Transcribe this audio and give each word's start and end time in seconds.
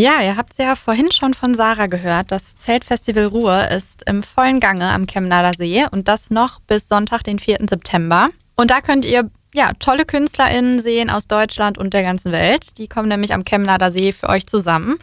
Ja, 0.00 0.22
ihr 0.22 0.38
habt 0.38 0.52
es 0.52 0.56
ja 0.56 0.76
vorhin 0.76 1.12
schon 1.12 1.34
von 1.34 1.54
Sarah 1.54 1.86
gehört. 1.86 2.32
Das 2.32 2.54
Zeltfestival 2.54 3.26
Ruhr 3.26 3.68
ist 3.68 4.02
im 4.08 4.22
vollen 4.22 4.58
Gange 4.58 4.88
am 4.88 5.04
Chemnader 5.04 5.52
See 5.54 5.84
und 5.90 6.08
das 6.08 6.30
noch 6.30 6.58
bis 6.60 6.88
Sonntag, 6.88 7.22
den 7.22 7.38
4. 7.38 7.58
September. 7.68 8.30
Und 8.56 8.70
da 8.70 8.80
könnt 8.80 9.04
ihr 9.04 9.30
ja, 9.52 9.72
tolle 9.78 10.06
KünstlerInnen 10.06 10.78
sehen 10.78 11.10
aus 11.10 11.28
Deutschland 11.28 11.76
und 11.76 11.92
der 11.92 12.02
ganzen 12.02 12.32
Welt. 12.32 12.78
Die 12.78 12.88
kommen 12.88 13.10
nämlich 13.10 13.34
am 13.34 13.44
Chemnader 13.44 13.90
See 13.90 14.12
für 14.12 14.30
euch 14.30 14.46
zusammen. 14.46 14.96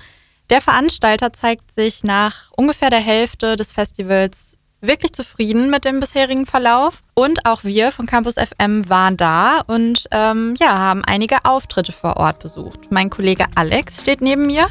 Der 0.49 0.61
Veranstalter 0.61 1.31
zeigt 1.31 1.75
sich 1.75 2.03
nach 2.03 2.51
ungefähr 2.55 2.89
der 2.89 2.99
Hälfte 2.99 3.55
des 3.55 3.71
Festivals 3.71 4.56
wirklich 4.81 5.13
zufrieden 5.13 5.69
mit 5.69 5.85
dem 5.85 5.99
bisherigen 5.99 6.45
Verlauf. 6.45 7.03
Und 7.13 7.45
auch 7.45 7.63
wir 7.63 7.91
von 7.91 8.05
Campus 8.05 8.35
FM 8.35 8.89
waren 8.89 9.17
da 9.17 9.61
und 9.67 10.07
ähm, 10.11 10.55
ja, 10.59 10.77
haben 10.77 11.03
einige 11.05 11.45
Auftritte 11.45 11.91
vor 11.91 12.17
Ort 12.17 12.39
besucht. 12.39 12.91
Mein 12.91 13.09
Kollege 13.09 13.45
Alex 13.55 14.01
steht 14.01 14.21
neben 14.21 14.45
mir. 14.45 14.67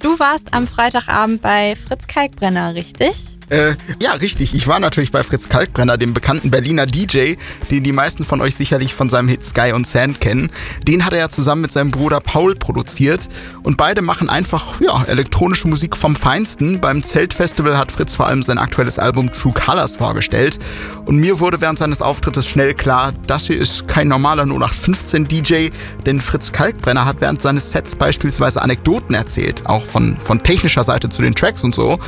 Du 0.00 0.18
warst 0.18 0.52
am 0.52 0.66
Freitagabend 0.66 1.40
bei 1.42 1.74
Fritz 1.74 2.06
Kalkbrenner, 2.06 2.74
richtig? 2.74 3.35
Äh, 3.48 3.74
ja, 4.02 4.12
richtig. 4.12 4.54
Ich 4.54 4.66
war 4.66 4.80
natürlich 4.80 5.12
bei 5.12 5.22
Fritz 5.22 5.48
Kalkbrenner, 5.48 5.96
dem 5.96 6.14
bekannten 6.14 6.50
Berliner 6.50 6.84
DJ, 6.86 7.34
den 7.70 7.84
die 7.84 7.92
meisten 7.92 8.24
von 8.24 8.40
euch 8.40 8.56
sicherlich 8.56 8.92
von 8.92 9.08
seinem 9.08 9.28
Hit 9.28 9.44
Sky 9.44 9.72
und 9.72 9.86
Sand 9.86 10.20
kennen. 10.20 10.50
Den 10.82 11.04
hat 11.04 11.12
er 11.12 11.20
ja 11.20 11.28
zusammen 11.28 11.62
mit 11.62 11.72
seinem 11.72 11.92
Bruder 11.92 12.18
Paul 12.20 12.56
produziert. 12.56 13.28
Und 13.62 13.76
beide 13.76 14.02
machen 14.02 14.28
einfach, 14.28 14.80
ja, 14.80 15.04
elektronische 15.04 15.68
Musik 15.68 15.96
vom 15.96 16.16
Feinsten. 16.16 16.80
Beim 16.80 17.04
Zeltfestival 17.04 17.78
hat 17.78 17.92
Fritz 17.92 18.14
vor 18.14 18.26
allem 18.26 18.42
sein 18.42 18.58
aktuelles 18.58 18.98
Album 18.98 19.30
True 19.30 19.54
Colors 19.54 19.94
vorgestellt. 19.94 20.58
Und 21.04 21.18
mir 21.18 21.38
wurde 21.38 21.60
während 21.60 21.78
seines 21.78 22.02
Auftrittes 22.02 22.46
schnell 22.46 22.74
klar, 22.74 23.12
das 23.28 23.46
hier 23.46 23.60
ist 23.60 23.86
kein 23.86 24.08
normaler 24.08 24.42
0815 24.42 25.28
DJ, 25.28 25.68
denn 26.04 26.20
Fritz 26.20 26.50
Kalkbrenner 26.50 27.04
hat 27.04 27.20
während 27.20 27.40
seines 27.40 27.70
Sets 27.70 27.94
beispielsweise 27.94 28.60
Anekdoten 28.60 29.14
erzählt, 29.14 29.64
auch 29.66 29.84
von, 29.86 30.18
von 30.22 30.42
technischer 30.42 30.82
Seite 30.82 31.08
zu 31.08 31.22
den 31.22 31.34
Tracks 31.34 31.62
und 31.62 31.76
so. 31.76 31.98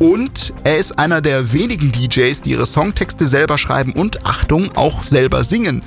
Und 0.00 0.52
er 0.64 0.79
ist 0.80 0.98
einer 0.98 1.20
der 1.20 1.52
wenigen 1.52 1.92
DJs, 1.92 2.40
die 2.40 2.52
ihre 2.52 2.64
Songtexte 2.64 3.26
selber 3.26 3.58
schreiben 3.58 3.92
und, 3.92 4.24
Achtung, 4.24 4.74
auch 4.76 5.02
selber 5.02 5.44
singen. 5.44 5.82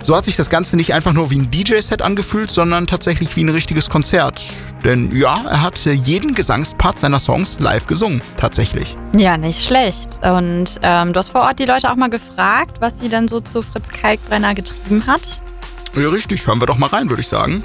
So 0.00 0.14
hat 0.14 0.26
sich 0.26 0.36
das 0.36 0.50
Ganze 0.50 0.76
nicht 0.76 0.92
einfach 0.92 1.14
nur 1.14 1.30
wie 1.30 1.38
ein 1.38 1.50
DJ-Set 1.50 2.02
angefühlt, 2.02 2.50
sondern 2.50 2.86
tatsächlich 2.86 3.34
wie 3.34 3.44
ein 3.44 3.48
richtiges 3.48 3.88
Konzert. 3.88 4.44
Denn 4.84 5.10
ja, 5.16 5.42
er 5.48 5.62
hat 5.62 5.78
jeden 5.78 6.34
Gesangspart 6.34 6.98
seiner 6.98 7.18
Songs 7.18 7.58
live 7.60 7.86
gesungen, 7.86 8.20
tatsächlich. 8.36 8.98
Ja, 9.16 9.38
nicht 9.38 9.64
schlecht. 9.64 10.20
Und 10.22 10.78
ähm, 10.82 11.14
du 11.14 11.18
hast 11.18 11.30
vor 11.30 11.40
Ort 11.40 11.58
die 11.58 11.64
Leute 11.64 11.90
auch 11.90 11.96
mal 11.96 12.10
gefragt, 12.10 12.76
was 12.80 12.98
sie 12.98 13.08
dann 13.08 13.28
so 13.28 13.40
zu 13.40 13.62
Fritz 13.62 13.88
Kalkbrenner 13.88 14.54
getrieben 14.54 15.06
hat? 15.06 15.22
Ja, 15.96 16.10
richtig. 16.10 16.46
Hören 16.46 16.60
wir 16.60 16.66
doch 16.66 16.76
mal 16.76 16.90
rein, 16.90 17.08
würde 17.08 17.22
ich 17.22 17.28
sagen. 17.28 17.62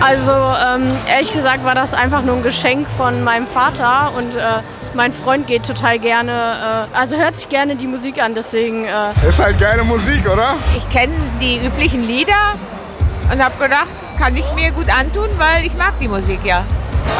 Also 0.00 0.32
ähm, 0.32 0.88
ehrlich 1.08 1.32
gesagt 1.32 1.64
war 1.64 1.74
das 1.74 1.94
einfach 1.94 2.22
nur 2.22 2.36
ein 2.36 2.42
Geschenk 2.44 2.86
von 2.96 3.24
meinem 3.24 3.46
Vater 3.46 4.12
und 4.16 4.36
äh, 4.36 4.62
mein 4.94 5.12
Freund 5.12 5.46
geht 5.46 5.66
total 5.66 5.98
gerne, 5.98 6.88
äh, 6.92 6.96
also 6.96 7.16
hört 7.16 7.36
sich 7.36 7.48
gerne 7.48 7.76
die 7.76 7.86
Musik 7.86 8.22
an, 8.22 8.34
deswegen. 8.34 8.84
Äh 8.84 9.10
ist 9.28 9.38
halt 9.38 9.58
geile 9.60 9.84
Musik, 9.84 10.28
oder? 10.30 10.54
Ich 10.76 10.88
kenne 10.90 11.14
die 11.40 11.58
üblichen 11.64 12.06
Lieder 12.06 12.54
und 13.32 13.42
habe 13.42 13.56
gedacht, 13.62 13.88
kann 14.18 14.36
ich 14.36 14.50
mir 14.54 14.70
gut 14.72 14.88
antun, 14.92 15.28
weil 15.36 15.64
ich 15.64 15.74
mag 15.74 15.98
die 16.00 16.08
Musik 16.08 16.40
ja. 16.44 16.64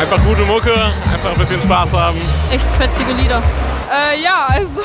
Einfach 0.00 0.18
gute 0.24 0.42
Mucke, 0.42 0.72
einfach 1.12 1.32
ein 1.32 1.38
bisschen 1.38 1.62
Spaß 1.62 1.92
haben. 1.92 2.20
Echt 2.50 2.66
fetzige 2.72 3.12
Lieder. 3.12 3.42
Äh, 3.90 4.22
ja, 4.22 4.46
also. 4.48 4.82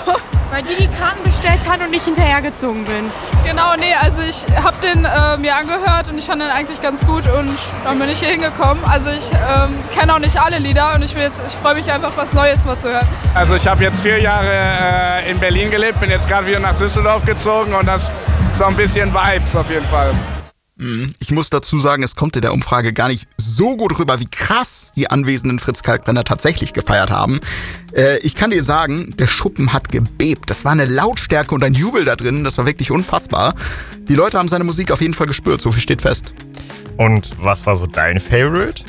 Weil 0.51 0.63
die 0.63 0.75
die 0.83 0.87
Karten 0.87 1.23
hat 1.67 1.81
und 1.81 1.93
ich 1.93 2.03
hinterhergezogen 2.03 2.83
bin. 2.83 3.11
Genau, 3.45 3.75
nee, 3.77 3.93
also 3.99 4.21
ich 4.21 4.45
habe 4.55 4.75
den 4.81 5.05
äh, 5.05 5.37
mir 5.37 5.55
angehört 5.55 6.09
und 6.09 6.17
ich 6.17 6.25
fand 6.25 6.41
den 6.41 6.49
eigentlich 6.49 6.81
ganz 6.81 7.05
gut 7.05 7.27
und 7.27 7.57
dann 7.83 7.99
bin 7.99 8.09
ich 8.09 8.19
hier 8.19 8.29
hingekommen. 8.29 8.83
Also 8.85 9.09
ich 9.11 9.31
ähm, 9.31 9.75
kenne 9.91 10.13
auch 10.13 10.19
nicht 10.19 10.39
alle 10.39 10.57
Lieder 10.59 10.95
und 10.95 11.01
ich, 11.01 11.15
ich 11.15 11.55
freue 11.61 11.75
mich 11.75 11.91
einfach, 11.91 12.11
was 12.15 12.33
Neues 12.33 12.65
mal 12.65 12.77
zu 12.77 12.89
hören. 12.89 13.07
Also 13.33 13.55
ich 13.55 13.67
habe 13.67 13.83
jetzt 13.83 14.01
vier 14.01 14.19
Jahre 14.19 14.51
äh, 14.51 15.31
in 15.31 15.39
Berlin 15.39 15.71
gelebt, 15.71 15.99
bin 15.99 16.09
jetzt 16.09 16.27
gerade 16.27 16.47
wieder 16.47 16.59
nach 16.59 16.77
Düsseldorf 16.77 17.25
gezogen 17.25 17.73
und 17.73 17.85
das 17.85 18.03
ist 18.03 18.11
so 18.57 18.65
ein 18.65 18.75
bisschen 18.75 19.13
Vibes 19.13 19.55
auf 19.55 19.69
jeden 19.69 19.85
Fall. 19.85 20.11
Mhm. 20.77 21.13
Ich 21.19 21.31
muss 21.31 21.49
dazu 21.49 21.79
sagen, 21.79 22.03
es 22.03 22.15
kommt 22.15 22.35
in 22.35 22.41
der 22.41 22.53
Umfrage 22.53 22.91
gar 22.91 23.07
nicht 23.07 23.27
so 23.37 23.77
gut 23.77 23.97
rüber, 23.97 24.19
wie 24.19 24.27
krass 24.29 24.91
die 24.95 25.09
anwesenden 25.09 25.59
Fritz 25.59 25.83
Kalkbrenner 25.83 26.25
tatsächlich 26.25 26.73
gefeiert 26.73 27.11
haben. 27.11 27.39
Äh, 27.93 28.17
ich 28.19 28.35
kann 28.35 28.51
dir 28.51 28.61
sagen, 28.61 29.15
der 29.17 29.27
Schuppen 29.27 29.71
hat 29.71 29.89
gebebt. 29.89 30.49
Das 30.49 30.65
war 30.65 30.73
eine 30.73 30.85
Lautstärke 30.85 31.55
und 31.55 31.63
ein 31.63 31.73
Jubel 31.73 32.03
da 32.03 32.15
drin. 32.17 32.43
Das 32.43 32.57
war 32.57 32.65
wirklich 32.65 32.91
unfassbar. 32.91 33.55
Die 34.09 34.15
Leute 34.15 34.37
haben 34.37 34.49
seine 34.49 34.65
Musik 34.65 34.91
auf 34.91 35.01
jeden 35.01 35.13
Fall 35.13 35.27
gespürt, 35.27 35.61
so 35.61 35.71
viel 35.71 35.81
steht 35.81 36.01
fest. 36.01 36.33
Und 36.97 37.31
was 37.39 37.65
war 37.65 37.75
so 37.75 37.87
dein 37.87 38.19
Favorite? 38.19 38.83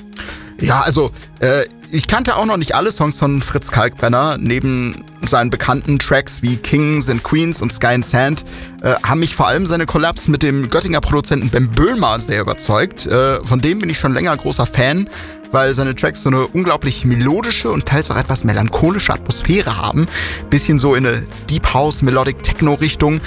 Ja, 0.58 0.80
also 0.80 1.12
äh, 1.40 1.66
ich 1.90 2.08
kannte 2.08 2.36
auch 2.36 2.46
noch 2.46 2.56
nicht 2.56 2.74
alle 2.74 2.90
Songs 2.90 3.18
von 3.18 3.42
Fritz 3.42 3.70
Kalkbrenner. 3.70 4.38
Neben 4.38 5.04
seinen 5.28 5.50
bekannten 5.50 5.98
Tracks 5.98 6.42
wie 6.42 6.56
Kings 6.56 7.08
and 7.08 7.22
Queens 7.22 7.60
und 7.60 7.72
Sky 7.72 7.88
and 7.88 8.04
Sand 8.04 8.44
äh, 8.82 8.94
haben 9.02 9.20
mich 9.20 9.34
vor 9.34 9.46
allem 9.46 9.66
seine 9.66 9.86
Collabs 9.86 10.28
mit 10.28 10.42
dem 10.42 10.68
Göttinger 10.68 11.00
Produzenten 11.00 11.50
Ben 11.50 11.70
Böhmer 11.70 12.18
sehr 12.18 12.40
überzeugt. 12.40 13.06
Äh, 13.06 13.44
von 13.44 13.60
dem 13.60 13.78
bin 13.78 13.90
ich 13.90 13.98
schon 13.98 14.14
länger 14.14 14.36
großer 14.36 14.66
Fan 14.66 15.08
weil 15.56 15.72
seine 15.72 15.94
Tracks 15.94 16.22
so 16.22 16.28
eine 16.28 16.46
unglaublich 16.48 17.06
melodische 17.06 17.70
und 17.70 17.86
teils 17.86 18.10
auch 18.10 18.18
etwas 18.18 18.44
melancholische 18.44 19.14
Atmosphäre 19.14 19.78
haben. 19.78 20.06
Bisschen 20.50 20.78
so 20.78 20.94
in 20.94 21.06
eine 21.06 21.26
Deep 21.48 21.72
House, 21.72 22.02
Melodic 22.02 22.42
Techno 22.42 22.74
Richtung. 22.74 23.22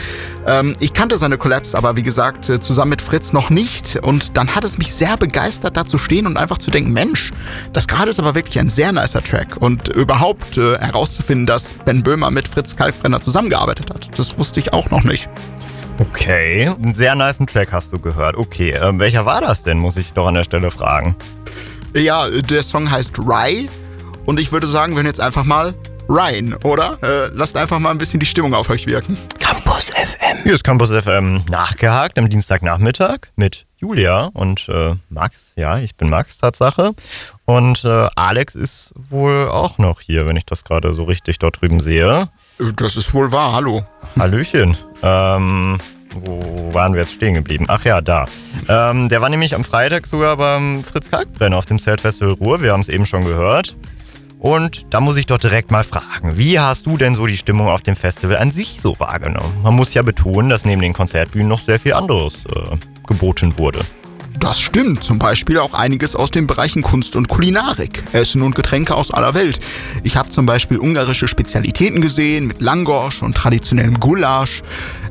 Ähm, 0.46 0.76
ich 0.80 0.94
kannte 0.94 1.18
seine 1.18 1.40
Collabs 1.40 1.74
aber, 1.74 1.98
wie 1.98 2.04
gesagt, 2.04 2.48
äh, 2.48 2.60
zusammen 2.62 2.92
mit 2.92 3.02
Fritz 3.02 3.34
noch 3.34 3.50
nicht. 3.50 3.96
Und 4.04 4.38
dann 4.38 4.54
hat 4.54 4.64
es 4.64 4.78
mich 4.78 4.94
sehr 4.94 5.18
begeistert, 5.18 5.76
da 5.76 5.88
zu 5.88 5.98
stehen 5.98 6.28
und 6.28 6.38
einfach 6.38 6.60
zu 6.60 6.70
denken, 6.70 6.94
Mensch, 6.94 7.32
das 7.74 7.88
gerade 7.88 8.12
ist 8.12 8.20
aber 8.20 8.36
wirklich 8.36 8.60
ein 8.60 8.70
sehr 8.70 8.92
nicer 8.92 9.24
Track. 9.24 9.58
Und 9.60 9.88
überhaupt 9.88 10.60
äh, 10.60 10.78
herauszufinden, 10.78 11.48
dass 11.48 11.74
Ben 11.84 12.04
Böhmer 12.04 12.30
mit 12.30 12.48
Fritz 12.48 12.76
Kalkbrenner 12.76 13.22
zusammengearbeitet 13.22 13.90
hat. 13.92 14.08
Das 14.20 14.38
wusste 14.38 14.60
ich 14.60 14.72
auch 14.72 14.92
noch 14.92 15.04
nicht. 15.04 15.28
Okay, 15.98 16.68
einen 16.68 16.94
sehr 16.94 17.14
niceen 17.16 17.46
Track 17.46 17.74
hast 17.74 17.92
du 17.92 18.00
gehört. 18.00 18.38
Okay, 18.38 18.70
äh, 18.70 19.00
welcher 19.00 19.26
war 19.26 19.42
das 19.42 19.64
denn, 19.64 19.80
muss 19.80 19.98
ich 19.98 20.14
doch 20.14 20.28
an 20.28 20.36
der 20.36 20.44
Stelle 20.44 20.70
fragen. 20.70 21.18
Ja, 22.00 22.30
der 22.30 22.64
Song 22.64 22.90
heißt 22.90 23.20
Rye 23.20 23.68
und 24.26 24.40
ich 24.40 24.54
würde 24.54 24.68
sagen, 24.68 24.94
wir 24.94 25.00
hören 25.00 25.06
jetzt 25.06 25.20
einfach 25.20 25.44
mal 25.44 25.76
Ryan, 26.08 26.54
oder? 26.64 26.98
Äh, 27.04 27.30
lasst 27.34 27.58
einfach 27.58 27.78
mal 27.78 27.92
ein 27.92 27.98
bisschen 27.98 28.22
die 28.22 28.26
Stimmung 28.26 28.54
auf 28.54 28.70
euch 28.70 28.88
wirken. 28.88 29.18
Campus 29.38 29.90
FM. 29.90 30.44
Hier 30.44 30.54
ist 30.54 30.64
Campus 30.64 30.92
FM 30.92 31.44
nachgehakt 31.50 32.18
am 32.18 32.30
Dienstagnachmittag 32.30 33.28
mit 33.36 33.66
Julia 33.76 34.30
und 34.34 34.70
äh, 34.70 34.96
Max. 35.10 35.52
Ja, 35.58 35.78
ich 35.80 35.96
bin 35.98 36.10
Max, 36.10 36.38
Tatsache. 36.38 36.94
Und 37.44 37.84
äh, 37.84 38.08
Alex 38.16 38.56
ist 38.56 38.94
wohl 38.96 39.50
auch 39.50 39.78
noch 39.78 40.00
hier, 40.00 40.26
wenn 40.26 40.38
ich 40.38 40.46
das 40.46 40.64
gerade 40.64 40.94
so 40.94 41.04
richtig 41.04 41.38
dort 41.40 41.62
drüben 41.62 41.82
sehe. 41.82 42.30
Das 42.78 42.96
ist 42.96 43.14
wohl 43.14 43.34
wahr, 43.34 43.52
hallo. 43.52 43.84
Hallöchen. 44.18 44.78
Ähm, 45.04 45.80
wo 46.16 46.74
waren 46.74 46.94
wir 46.94 47.02
jetzt 47.02 47.14
stehen 47.14 47.34
geblieben? 47.34 47.66
Ach 47.68 47.84
ja, 47.84 48.00
da. 48.00 48.26
Ähm, 48.70 49.10
der 49.10 49.20
war 49.20 49.30
nämlich 49.30 49.56
am 49.56 49.64
Freitag 49.64 50.06
sogar 50.06 50.38
beim 50.38 50.84
Fritz 50.84 51.10
Kalkbrenner 51.10 51.58
auf 51.58 51.66
dem 51.66 51.80
Zeltfestival 51.80 52.34
Ruhr. 52.34 52.62
Wir 52.62 52.72
haben 52.72 52.82
es 52.82 52.90
eben 52.90 53.08
schon 53.08 53.26
gehört. 53.26 53.76
Und 54.38 54.86
da 54.94 55.02
muss 55.02 55.18
ich 55.18 55.26
doch 55.26 55.40
direkt 55.40 55.72
mal 55.72 55.84
fragen, 55.84 56.38
wie 56.38 56.60
hast 56.60 56.86
du 56.86 56.96
denn 56.96 57.14
so 57.14 57.26
die 57.26 57.36
Stimmung 57.36 57.68
auf 57.68 57.82
dem 57.82 57.96
Festival 57.96 58.38
an 58.38 58.52
sich 58.52 58.80
so 58.80 58.98
wahrgenommen? 59.00 59.62
Man 59.64 59.74
muss 59.74 59.94
ja 59.94 60.02
betonen, 60.02 60.50
dass 60.50 60.64
neben 60.64 60.82
den 60.82 60.94
Konzertbühnen 60.94 61.50
noch 61.50 61.60
sehr 61.60 61.80
viel 61.80 61.94
anderes 61.94 62.46
äh, 62.46 62.78
geboten 63.06 63.58
wurde. 63.58 63.80
Das 64.40 64.62
stimmt, 64.62 65.04
zum 65.04 65.20
Beispiel 65.20 65.60
auch 65.60 65.74
einiges 65.74 66.16
aus 66.16 66.32
den 66.32 66.48
Bereichen 66.48 66.82
Kunst 66.82 67.18
und 67.18 67.28
Kulinarik, 67.28 68.02
Essen 68.14 68.42
und 68.42 68.56
Getränke 68.56 68.96
aus 68.96 69.12
aller 69.12 69.34
Welt. 69.34 69.60
Ich 70.04 70.16
habe 70.16 70.30
zum 70.30 70.46
Beispiel 70.46 70.80
ungarische 70.80 71.28
Spezialitäten 71.28 72.00
gesehen 72.00 72.48
mit 72.48 72.62
Langosch 72.62 73.22
und 73.22 73.36
traditionellem 73.36 74.00
Gulasch. 74.00 74.62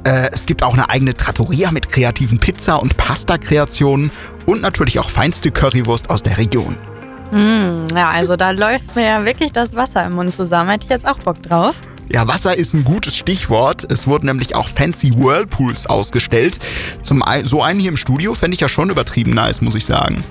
Äh, 0.05 0.31
es 0.33 0.47
gibt 0.47 0.63
auch 0.63 0.73
eine 0.73 0.89
eigene 0.89 1.13
Trattoria 1.13 1.71
mit 1.73 1.91
kreativen 1.91 2.39
Pizza- 2.39 2.81
und 2.81 2.97
Pasta-Kreationen 2.97 4.11
und 4.47 4.63
natürlich 4.63 4.99
auch 4.99 5.11
feinste 5.11 5.51
Currywurst 5.51 6.09
aus 6.09 6.23
der 6.23 6.39
Region. 6.39 6.77
Mm, 7.31 7.95
ja, 7.95 8.09
also 8.09 8.35
da 8.35 8.53
läuft 8.53 8.97
mir 8.97 9.05
ja 9.05 9.25
wirklich 9.27 9.53
das 9.53 9.77
Wasser 9.77 10.07
im 10.07 10.15
Mund 10.15 10.33
zusammen. 10.33 10.71
Hätte 10.71 10.85
ich 10.85 10.91
jetzt 10.91 11.07
auch 11.07 11.19
Bock 11.19 11.43
drauf. 11.43 11.75
Ja, 12.11 12.27
Wasser 12.27 12.57
ist 12.57 12.75
ein 12.75 12.85
gutes 12.85 13.17
Stichwort. 13.17 13.91
Es 13.91 14.07
wurden 14.07 14.27
nämlich 14.27 14.57
auch 14.57 14.69
fancy 14.69 15.13
Whirlpools 15.15 15.87
ausgestellt. 15.87 16.59
Zum 17.03 17.23
ein, 17.23 17.45
so 17.45 17.63
einen 17.63 17.81
hier 17.81 17.91
im 17.91 17.99
Studio 17.99 18.35
fände 18.35 18.55
ich 18.55 18.61
ja 18.61 18.69
schon 18.69 18.89
übertrieben 18.89 19.33
nice, 19.33 19.61
muss 19.61 19.75
ich 19.75 19.85
sagen. 19.85 20.25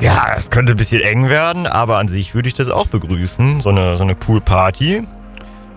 Ja, 0.00 0.38
könnte 0.50 0.72
ein 0.72 0.76
bisschen 0.76 1.00
eng 1.02 1.28
werden, 1.28 1.66
aber 1.66 1.98
an 1.98 2.08
sich 2.08 2.34
würde 2.34 2.48
ich 2.48 2.54
das 2.54 2.68
auch 2.68 2.88
begrüßen, 2.88 3.60
so 3.60 3.68
eine, 3.68 3.96
so 3.96 4.02
eine 4.02 4.14
Poolparty. 4.14 5.04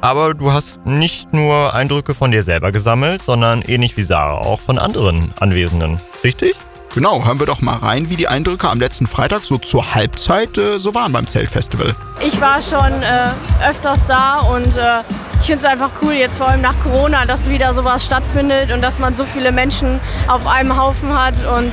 Aber 0.02 0.34
du 0.34 0.52
hast 0.52 0.84
nicht 0.86 1.32
nur 1.34 1.76
Eindrücke 1.76 2.16
von 2.16 2.32
dir 2.32 2.42
selber 2.42 2.72
gesammelt, 2.72 3.22
sondern 3.22 3.62
ähnlich 3.62 3.98
wie 3.98 4.02
Sarah 4.02 4.40
auch 4.40 4.60
von 4.60 4.80
anderen 4.80 5.34
Anwesenden. 5.40 6.00
Richtig? 6.24 6.56
Genau, 6.94 7.24
hören 7.24 7.40
wir 7.40 7.46
doch 7.46 7.62
mal 7.62 7.78
rein, 7.78 8.10
wie 8.10 8.18
die 8.18 8.28
Eindrücke 8.28 8.68
am 8.70 8.78
letzten 8.78 9.08
Freitag 9.08 9.46
so 9.46 9.58
zur 9.58 9.96
Halbzeit 9.96 10.58
äh, 10.58 10.78
so 10.78 10.94
waren 10.94 11.14
beim 11.14 11.26
Zeltfestival. 11.26 11.96
Ich 12.20 12.42
war 12.42 12.62
schon 12.62 13.02
äh, 13.02 13.30
öfters 13.66 14.08
da 14.08 14.40
und 14.40 14.76
äh, 14.76 15.00
ich 15.40 15.46
finde 15.46 15.66
es 15.66 15.72
einfach 15.72 15.92
cool, 16.02 16.12
jetzt 16.12 16.38
vor 16.38 16.50
allem 16.50 16.60
nach 16.60 16.78
Corona, 16.84 17.26
dass 17.26 17.48
wieder 17.48 17.74
sowas 17.74 18.06
stattfindet 18.06 18.72
und 18.74 18.82
dass 18.82 19.00
man 19.00 19.16
so 19.16 19.24
viele 19.24 19.54
Menschen 19.54 20.02
auf 20.28 20.46
einem 20.46 20.76
Haufen 20.76 21.18
hat 21.18 21.46
und 21.46 21.72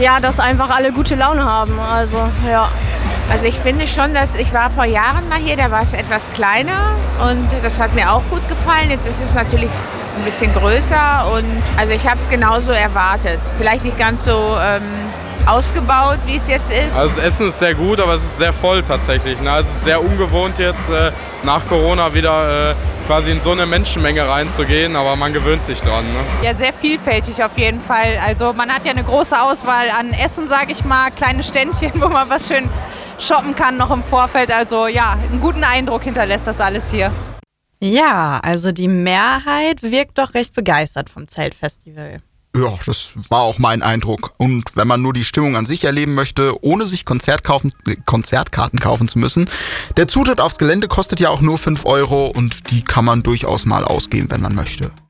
ja, 0.00 0.20
dass 0.20 0.38
einfach 0.38 0.70
alle 0.70 0.92
gute 0.92 1.16
Laune 1.16 1.44
haben. 1.44 1.80
Also, 1.80 2.16
ja. 2.48 2.70
Also 3.28 3.46
ich 3.46 3.56
finde 3.58 3.88
schon, 3.88 4.14
dass 4.14 4.36
ich 4.36 4.52
war 4.52 4.70
vor 4.70 4.84
Jahren 4.84 5.28
mal 5.28 5.38
hier, 5.38 5.56
da 5.56 5.72
war 5.72 5.82
es 5.82 5.92
etwas 5.94 6.30
kleiner 6.32 6.94
und 7.28 7.46
das 7.64 7.80
hat 7.80 7.92
mir 7.96 8.12
auch 8.12 8.22
gut 8.30 8.48
gefallen. 8.48 8.90
Jetzt 8.90 9.06
ist 9.06 9.20
es 9.20 9.34
natürlich 9.34 9.70
ein 10.16 10.24
bisschen 10.24 10.52
größer 10.52 11.32
und 11.32 11.62
also 11.76 11.92
ich 11.92 12.06
habe 12.08 12.20
es 12.20 12.28
genauso 12.28 12.70
erwartet. 12.72 13.40
Vielleicht 13.58 13.84
nicht 13.84 13.98
ganz 13.98 14.24
so 14.24 14.56
ähm, 14.60 14.82
ausgebaut, 15.46 16.18
wie 16.26 16.36
es 16.36 16.48
jetzt 16.48 16.70
ist. 16.70 16.96
Also 16.96 17.16
das 17.16 17.24
Essen 17.24 17.48
ist 17.48 17.58
sehr 17.58 17.74
gut, 17.74 18.00
aber 18.00 18.14
es 18.14 18.22
ist 18.22 18.38
sehr 18.38 18.52
voll 18.52 18.82
tatsächlich. 18.82 19.40
Ne? 19.40 19.58
Es 19.58 19.68
ist 19.68 19.84
sehr 19.84 20.02
ungewohnt 20.02 20.58
jetzt 20.58 20.90
äh, 20.90 21.12
nach 21.42 21.66
Corona 21.66 22.12
wieder 22.14 22.70
äh, 22.70 22.74
quasi 23.06 23.30
in 23.30 23.40
so 23.40 23.52
eine 23.52 23.66
Menschenmenge 23.66 24.28
reinzugehen, 24.28 24.94
aber 24.96 25.16
man 25.16 25.32
gewöhnt 25.32 25.64
sich 25.64 25.80
dran. 25.80 26.04
Ne? 26.04 26.20
Ja, 26.42 26.54
sehr 26.54 26.72
vielfältig 26.72 27.42
auf 27.42 27.56
jeden 27.58 27.80
Fall. 27.80 28.18
Also 28.24 28.52
man 28.52 28.70
hat 28.70 28.84
ja 28.84 28.92
eine 28.92 29.04
große 29.04 29.40
Auswahl 29.40 29.86
an 29.98 30.12
Essen, 30.12 30.46
sage 30.46 30.72
ich 30.72 30.84
mal, 30.84 31.10
kleine 31.10 31.42
Ständchen, 31.42 31.92
wo 32.00 32.08
man 32.08 32.28
was 32.30 32.46
schön 32.46 32.68
shoppen 33.18 33.54
kann 33.56 33.76
noch 33.76 33.90
im 33.90 34.02
Vorfeld. 34.02 34.52
Also 34.52 34.86
ja, 34.86 35.14
einen 35.30 35.40
guten 35.40 35.64
Eindruck 35.64 36.04
hinterlässt 36.04 36.46
das 36.46 36.60
alles 36.60 36.90
hier. 36.90 37.10
Ja, 37.80 38.38
also 38.40 38.72
die 38.72 38.88
Mehrheit 38.88 39.82
wirkt 39.82 40.18
doch 40.18 40.34
recht 40.34 40.54
begeistert 40.54 41.08
vom 41.08 41.26
Zeltfestival. 41.26 42.18
Ja, 42.54 42.76
das 42.84 43.10
war 43.28 43.42
auch 43.42 43.58
mein 43.58 43.82
Eindruck. 43.82 44.34
Und 44.36 44.64
wenn 44.74 44.88
man 44.88 45.00
nur 45.00 45.12
die 45.12 45.24
Stimmung 45.24 45.56
an 45.56 45.66
sich 45.66 45.84
erleben 45.84 46.14
möchte, 46.14 46.62
ohne 46.62 46.84
sich 46.84 47.04
Konzert 47.04 47.44
kaufen, 47.44 47.70
äh, 47.86 47.94
Konzertkarten 48.04 48.80
kaufen 48.80 49.06
zu 49.06 49.20
müssen, 49.20 49.48
der 49.96 50.08
Zutritt 50.08 50.40
aufs 50.40 50.58
Gelände 50.58 50.88
kostet 50.88 51.20
ja 51.20 51.30
auch 51.30 51.40
nur 51.40 51.58
5 51.58 51.86
Euro 51.86 52.26
und 52.26 52.70
die 52.70 52.82
kann 52.82 53.04
man 53.04 53.22
durchaus 53.22 53.66
mal 53.66 53.84
ausgeben, 53.84 54.30
wenn 54.30 54.42
man 54.42 54.54
möchte. 54.54 54.90